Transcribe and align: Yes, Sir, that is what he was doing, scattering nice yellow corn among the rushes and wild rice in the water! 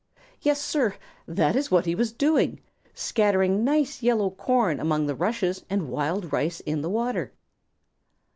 Yes, 0.41 0.59
Sir, 0.59 0.95
that 1.27 1.55
is 1.55 1.69
what 1.69 1.85
he 1.85 1.93
was 1.93 2.11
doing, 2.11 2.59
scattering 2.91 3.63
nice 3.63 4.01
yellow 4.01 4.31
corn 4.31 4.79
among 4.79 5.05
the 5.05 5.13
rushes 5.13 5.63
and 5.69 5.89
wild 5.89 6.33
rice 6.33 6.59
in 6.61 6.81
the 6.81 6.89
water! 6.89 7.33